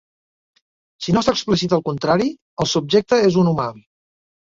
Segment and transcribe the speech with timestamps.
[1.09, 2.29] Si no s'explicita el contrari,
[2.67, 3.73] el subjecte és un humà.